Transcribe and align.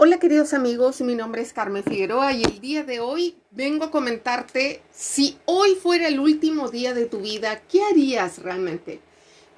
Hola 0.00 0.20
queridos 0.20 0.54
amigos, 0.54 1.00
mi 1.00 1.16
nombre 1.16 1.42
es 1.42 1.52
Carmen 1.52 1.82
Figueroa 1.82 2.32
y 2.32 2.44
el 2.44 2.60
día 2.60 2.84
de 2.84 3.00
hoy 3.00 3.36
vengo 3.50 3.84
a 3.84 3.90
comentarte 3.90 4.80
si 4.92 5.36
hoy 5.44 5.74
fuera 5.74 6.06
el 6.06 6.20
último 6.20 6.68
día 6.68 6.94
de 6.94 7.06
tu 7.06 7.18
vida, 7.18 7.62
¿qué 7.68 7.82
harías 7.82 8.38
realmente? 8.38 9.00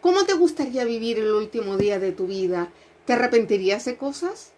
¿Cómo 0.01 0.25
te 0.25 0.33
gustaría 0.33 0.85
vivir 0.85 1.19
el 1.19 1.31
último 1.33 1.77
día 1.77 1.99
de 1.99 2.13
tu 2.13 2.27
vida? 2.27 2.71
¿Te 3.05 3.13
arrepentirías 3.13 3.85
de 3.85 3.99
cosas? 3.99 4.53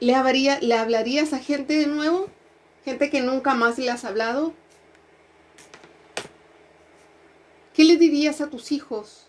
¿Le, 0.00 0.14
¿Le 0.62 0.74
hablarías 0.78 1.34
a 1.34 1.38
gente 1.38 1.74
de 1.74 1.86
nuevo? 1.86 2.28
¿Gente 2.86 3.10
que 3.10 3.20
nunca 3.20 3.52
más 3.52 3.76
le 3.76 3.90
has 3.90 4.06
hablado? 4.06 4.54
¿Qué 7.74 7.84
le 7.84 7.98
dirías 7.98 8.40
a 8.40 8.48
tus 8.48 8.72
hijos? 8.72 9.26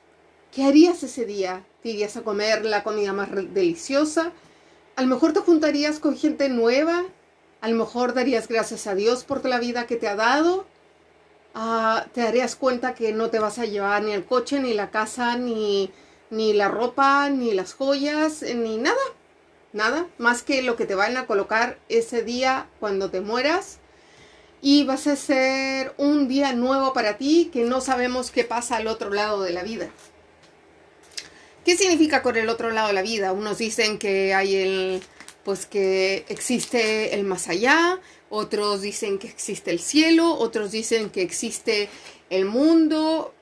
¿Qué 0.53 0.63
harías 0.63 1.03
ese 1.03 1.25
día? 1.25 1.65
¿Te 1.81 1.89
irías 1.89 2.15
a 2.15 2.21
comer 2.21 2.63
la 2.63 2.85
comida 2.85 3.11
más 3.11 3.27
deliciosa? 3.53 4.31
A 4.95 5.01
lo 5.01 5.07
mejor 5.07 5.33
te 5.33 5.39
juntarías 5.39 5.99
con 5.99 6.17
gente 6.17 6.49
nueva, 6.49 7.03
a 7.61 7.67
lo 7.67 7.75
mejor 7.75 8.13
darías 8.13 8.47
gracias 8.47 8.87
a 8.87 8.95
Dios 8.95 9.23
por 9.23 9.43
la 9.45 9.59
vida 9.59 9.87
que 9.87 9.95
te 9.95 10.07
ha 10.07 10.15
dado, 10.15 10.65
ah, 11.55 12.05
te 12.13 12.21
darías 12.21 12.55
cuenta 12.55 12.93
que 12.93 13.13
no 13.13 13.29
te 13.29 13.39
vas 13.39 13.57
a 13.59 13.65
llevar 13.65 14.03
ni 14.03 14.11
el 14.11 14.25
coche, 14.25 14.59
ni 14.59 14.73
la 14.73 14.91
casa, 14.91 15.37
ni, 15.37 15.91
ni 16.29 16.53
la 16.53 16.67
ropa, 16.67 17.29
ni 17.29 17.53
las 17.53 17.73
joyas, 17.73 18.43
eh, 18.43 18.55
ni 18.55 18.77
nada, 18.77 19.01
nada, 19.71 20.07
más 20.17 20.43
que 20.43 20.61
lo 20.61 20.75
que 20.75 20.85
te 20.85 20.95
van 20.95 21.17
a 21.17 21.25
colocar 21.25 21.79
ese 21.89 22.23
día 22.23 22.67
cuando 22.79 23.09
te 23.09 23.21
mueras. 23.21 23.79
Y 24.61 24.85
vas 24.85 25.07
a 25.07 25.17
ser 25.17 25.93
un 25.97 26.29
día 26.29 26.53
nuevo 26.53 26.93
para 26.93 27.17
ti 27.17 27.49
que 27.51 27.63
no 27.63 27.81
sabemos 27.81 28.31
qué 28.31 28.45
pasa 28.45 28.77
al 28.77 28.87
otro 28.87 29.09
lado 29.09 29.41
de 29.41 29.51
la 29.51 29.63
vida. 29.63 29.89
¿Qué 31.65 31.77
significa 31.77 32.21
con 32.21 32.35
el 32.35 32.49
otro 32.49 32.71
lado 32.71 32.89
de 32.89 32.93
la 32.93 33.01
vida? 33.01 33.31
Unos 33.31 33.57
dicen 33.57 33.97
que 33.97 34.33
hay 34.33 34.55
el, 34.55 35.03
pues 35.45 35.65
que 35.65 36.25
existe 36.27 37.15
el 37.15 37.23
más 37.23 37.47
allá, 37.47 37.99
otros 38.29 38.81
dicen 38.81 39.17
que 39.17 39.27
existe 39.27 39.71
el 39.71 39.79
cielo, 39.79 40.33
otros 40.33 40.71
dicen 40.71 41.09
que 41.09 41.21
existe 41.21 41.87
el 42.29 42.45
mundo. 42.45 43.33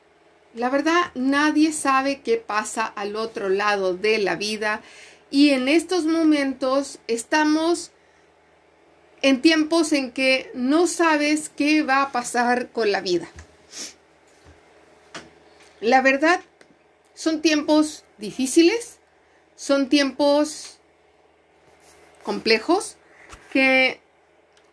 La 0.53 0.69
verdad, 0.69 1.11
nadie 1.15 1.73
sabe 1.73 2.21
qué 2.21 2.37
pasa 2.37 2.85
al 2.85 3.15
otro 3.15 3.49
lado 3.49 3.95
de 3.95 4.19
la 4.19 4.35
vida 4.35 4.81
y 5.31 5.51
en 5.51 5.67
estos 5.67 6.05
momentos 6.05 6.99
estamos 7.07 7.91
en 9.23 9.41
tiempos 9.41 9.93
en 9.93 10.11
que 10.11 10.51
no 10.53 10.85
sabes 10.85 11.49
qué 11.49 11.81
va 11.81 12.03
a 12.03 12.11
pasar 12.11 12.69
con 12.69 12.91
la 12.91 13.01
vida. 13.01 13.27
La 15.79 16.01
verdad, 16.01 16.41
son 17.21 17.43
tiempos 17.43 18.03
difíciles, 18.17 18.97
son 19.55 19.89
tiempos 19.89 20.79
complejos 22.23 22.97
que 23.53 23.99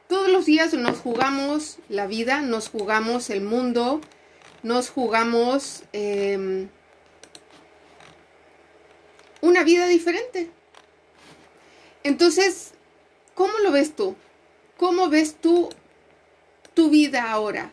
todos 0.09 0.31
los 0.31 0.47
días 0.47 0.73
nos 0.73 0.97
jugamos 0.99 1.77
la 1.91 2.07
vida, 2.07 2.41
nos 2.41 2.71
jugamos 2.71 3.29
el 3.29 3.43
mundo, 3.43 4.01
nos 4.63 4.89
jugamos 4.89 5.83
em, 5.93 6.71
una 9.43 9.63
vida 9.63 9.87
diferente. 9.87 10.49
Entonces, 12.03 12.73
¿cómo 13.35 13.59
lo 13.59 13.73
ves 13.73 13.95
tú? 13.95 14.17
¿Cómo 14.79 15.11
ves 15.11 15.37
tú 15.39 15.69
tu 16.73 16.89
vida 16.89 17.31
ahora? 17.31 17.73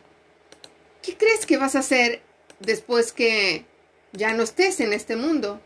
¿Qué 1.00 1.16
crees 1.16 1.46
que 1.46 1.56
vas 1.56 1.76
a 1.76 1.78
hacer 1.78 2.20
después 2.60 3.14
que 3.14 3.64
ya 4.12 4.32
no 4.32 4.42
estés 4.42 4.80
en 4.80 4.92
este 4.92 5.16
mundo? 5.16 5.60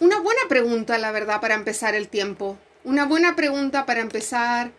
Una 0.00 0.18
buena 0.20 0.40
pregunta, 0.48 0.96
la 0.98 1.12
verdad, 1.12 1.40
para 1.40 1.54
empezar 1.54 1.94
el 1.94 2.08
tiempo. 2.08 2.58
Una 2.84 3.04
buena 3.04 3.36
pregunta 3.36 3.84
para 3.84 4.00
empezar 4.00 4.72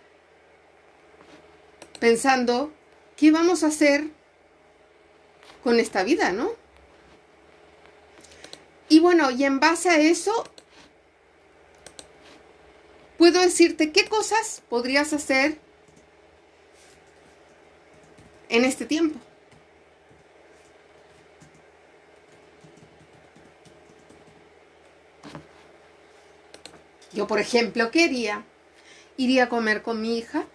pensando 1.99 2.73
qué 3.15 3.31
vamos 3.31 3.63
a 3.63 3.67
hacer 3.67 4.05
con 5.63 5.79
esta 5.79 6.03
vida, 6.03 6.31
¿no? 6.31 6.51
Y 8.89 8.99
bueno, 8.99 9.29
y 9.29 9.43
en 9.43 9.59
base 9.59 9.89
a 9.89 9.99
eso, 9.99 10.43
puedo 13.17 13.39
decirte 13.39 13.91
qué 13.91 14.09
cosas 14.09 14.63
podrías 14.67 15.13
hacer 15.13 15.59
en 18.49 18.65
este 18.65 18.85
tiempo. 18.85 19.19
Yo, 27.13 27.27
por 27.27 27.39
ejemplo, 27.39 27.91
¿qué 27.91 28.05
haría? 28.05 28.43
Iría 29.17 29.45
a 29.45 29.49
comer 29.49 29.81
con 29.81 30.01
mi 30.01 30.17
hija. 30.17 30.45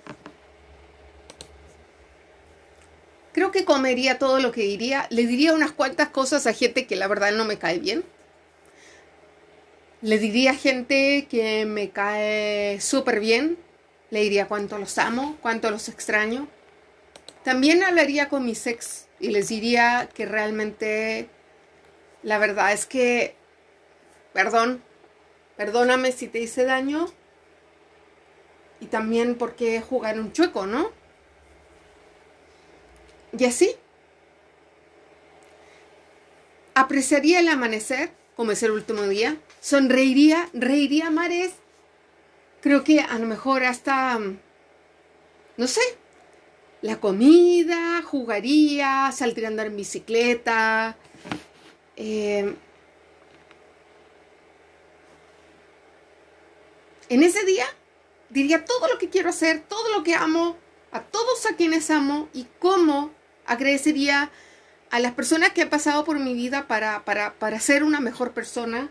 Creo 3.32 3.50
que 3.50 3.66
comería 3.66 4.18
todo 4.18 4.40
lo 4.40 4.52
que 4.52 4.62
diría. 4.62 5.06
Le 5.10 5.26
diría 5.26 5.52
unas 5.52 5.72
cuantas 5.72 6.08
cosas 6.08 6.46
a 6.46 6.54
gente 6.54 6.86
que 6.86 6.96
la 6.96 7.06
verdad 7.06 7.32
no 7.32 7.44
me 7.44 7.58
cae 7.58 7.78
bien. 7.78 8.02
Le 10.00 10.18
diría 10.18 10.52
a 10.52 10.54
gente 10.54 11.26
que 11.28 11.66
me 11.66 11.90
cae 11.90 12.80
súper 12.80 13.20
bien. 13.20 13.58
Le 14.10 14.20
diría 14.20 14.48
cuánto 14.48 14.78
los 14.78 14.96
amo, 14.96 15.36
cuánto 15.42 15.70
los 15.70 15.88
extraño. 15.88 16.48
También 17.44 17.84
hablaría 17.84 18.28
con 18.28 18.44
mis 18.44 18.66
ex 18.66 19.06
y 19.20 19.28
les 19.28 19.48
diría 19.48 20.08
que 20.14 20.26
realmente 20.26 21.28
la 22.22 22.38
verdad 22.38 22.72
es 22.72 22.86
que, 22.86 23.36
perdón, 24.32 24.82
Perdóname 25.56 26.12
si 26.12 26.28
te 26.28 26.40
hice 26.40 26.64
daño. 26.64 27.06
Y 28.80 28.86
también 28.86 29.36
porque 29.36 29.80
jugar 29.80 30.18
un 30.20 30.32
chueco, 30.32 30.66
¿no? 30.66 30.90
Y 33.38 33.44
así. 33.44 33.74
Apreciaría 36.74 37.40
el 37.40 37.48
amanecer, 37.48 38.10
como 38.36 38.52
es 38.52 38.62
el 38.62 38.72
último 38.72 39.02
día. 39.02 39.36
Sonreiría, 39.60 40.50
reiría 40.52 41.10
mares. 41.10 41.52
Creo 42.60 42.84
que 42.84 43.00
a 43.00 43.18
lo 43.18 43.26
mejor 43.26 43.64
hasta, 43.64 44.18
no 45.56 45.66
sé, 45.66 45.80
la 46.82 47.00
comida, 47.00 48.02
jugaría, 48.02 49.10
saldría 49.12 49.48
a 49.48 49.50
andar 49.50 49.68
en 49.68 49.76
bicicleta. 49.76 50.96
Eh, 51.96 52.54
en 57.08 57.22
ese 57.22 57.44
día 57.44 57.66
diría 58.30 58.64
todo 58.64 58.88
lo 58.88 58.98
que 58.98 59.08
quiero 59.08 59.30
hacer, 59.30 59.62
todo 59.68 59.96
lo 59.96 60.02
que 60.02 60.14
amo, 60.14 60.56
a 60.92 61.00
todos 61.00 61.46
a 61.46 61.56
quienes 61.56 61.90
amo 61.90 62.28
y 62.32 62.46
cómo 62.58 63.12
agradecería 63.46 64.30
a 64.90 64.98
las 65.00 65.12
personas 65.12 65.50
que 65.50 65.62
han 65.62 65.68
pasado 65.68 66.04
por 66.04 66.18
mi 66.18 66.34
vida 66.34 66.66
para, 66.66 67.04
para, 67.04 67.34
para 67.34 67.60
ser 67.60 67.82
una 67.82 68.00
mejor 68.00 68.32
persona, 68.32 68.90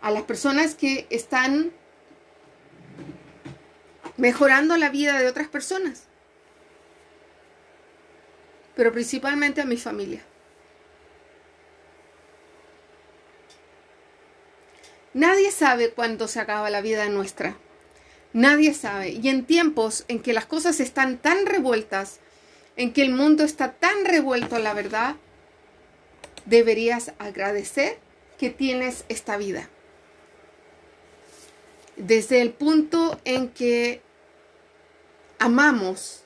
a 0.00 0.10
las 0.10 0.22
personas 0.24 0.74
que 0.74 1.06
están 1.10 1.72
mejorando 4.16 4.76
la 4.76 4.90
vida 4.90 5.18
de 5.18 5.28
otras 5.28 5.48
personas, 5.48 6.04
pero 8.76 8.92
principalmente 8.92 9.60
a 9.60 9.64
mi 9.64 9.76
familia. 9.76 10.22
Nadie 15.14 15.52
sabe 15.52 15.90
cuándo 15.90 16.26
se 16.26 16.40
acaba 16.40 16.70
la 16.70 16.80
vida 16.80 17.08
nuestra. 17.08 17.56
Nadie 18.32 18.74
sabe. 18.74 19.10
Y 19.10 19.28
en 19.28 19.46
tiempos 19.46 20.04
en 20.08 20.20
que 20.20 20.32
las 20.32 20.44
cosas 20.44 20.80
están 20.80 21.18
tan 21.18 21.46
revueltas, 21.46 22.18
en 22.76 22.92
que 22.92 23.02
el 23.02 23.12
mundo 23.12 23.44
está 23.44 23.72
tan 23.74 24.04
revuelto, 24.04 24.58
la 24.58 24.74
verdad, 24.74 25.14
deberías 26.46 27.12
agradecer 27.20 27.98
que 28.38 28.50
tienes 28.50 29.04
esta 29.08 29.36
vida. 29.36 29.70
Desde 31.96 32.42
el 32.42 32.50
punto 32.50 33.20
en 33.24 33.50
que 33.50 34.02
amamos, 35.38 36.24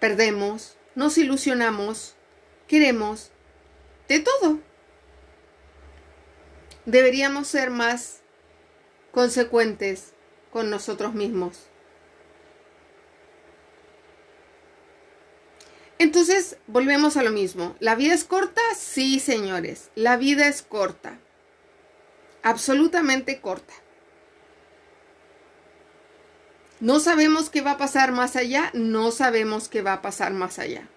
perdemos, 0.00 0.78
nos 0.94 1.18
ilusionamos, 1.18 2.14
queremos, 2.66 3.30
de 4.08 4.20
todo 4.20 4.58
deberíamos 6.86 7.48
ser 7.48 7.70
más 7.70 8.20
consecuentes 9.12 10.12
con 10.52 10.70
nosotros 10.70 11.14
mismos. 11.14 11.66
Entonces, 15.98 16.58
volvemos 16.66 17.16
a 17.16 17.22
lo 17.22 17.30
mismo. 17.30 17.76
¿La 17.80 17.94
vida 17.94 18.14
es 18.14 18.24
corta? 18.24 18.60
Sí, 18.76 19.20
señores, 19.20 19.90
la 19.94 20.16
vida 20.16 20.48
es 20.48 20.62
corta. 20.62 21.18
Absolutamente 22.42 23.40
corta. 23.40 23.72
No 26.80 27.00
sabemos 27.00 27.48
qué 27.48 27.62
va 27.62 27.72
a 27.72 27.78
pasar 27.78 28.12
más 28.12 28.36
allá, 28.36 28.70
no 28.74 29.10
sabemos 29.12 29.68
qué 29.68 29.80
va 29.80 29.94
a 29.94 30.02
pasar 30.02 30.32
más 30.34 30.58
allá. 30.58 30.88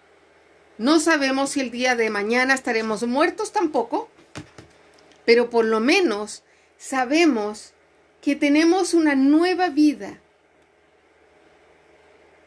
No 0.77 0.99
sabemos 0.99 1.51
si 1.51 1.61
el 1.61 1.71
día 1.71 1.95
de 1.95 2.09
mañana 2.09 2.53
estaremos 2.53 3.03
muertos 3.03 3.53
tampoco 3.53 4.09
pero 5.27 5.49
por 5.49 5.65
lo 5.65 5.81
menos 5.81 6.43
sabemos 6.77 7.73
que 8.21 8.37
tenemos 8.37 8.93
una 8.93 9.13
nueva 9.13 9.67
vida, 9.67 10.21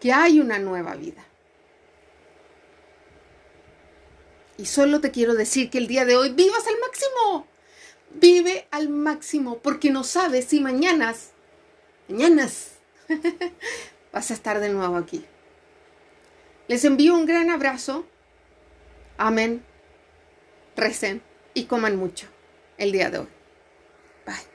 que 0.01 0.15
hay 0.15 0.41
una 0.41 0.59
nueva 0.59 0.95
vida. 0.95 1.23
Y 4.57 4.65
solo 4.65 5.03
te 5.03 5.11
quiero 5.11 5.35
decir 5.35 5.69
que 5.69 5.77
el 5.77 5.89
día 5.89 6.07
de 6.07 6.17
hoy 6.17 6.33
vivas 6.33 6.67
al 6.67 6.81
máximo. 6.81 7.47
Vive 8.15 8.67
al 8.71 8.89
máximo 8.89 9.59
porque 9.59 9.91
no 9.91 10.03
sabes 10.03 10.47
si 10.47 10.61
mañanas, 10.61 11.33
mañanas, 12.09 12.77
vas 14.11 14.31
a 14.31 14.35
estar 14.35 14.59
de 14.59 14.71
nuevo 14.71 14.97
aquí. 14.97 15.23
Les 16.67 16.83
envío 16.87 17.13
un 17.13 17.27
gran 17.27 17.51
abrazo. 17.51 18.07
Amén. 19.19 19.63
Recen 20.77 21.21
y 21.53 21.65
coman 21.65 21.97
mucho 21.97 22.27
el 22.81 22.93
día 22.93 23.11
de 23.11 23.19
hoy. 23.19 23.29
Bye. 24.27 24.51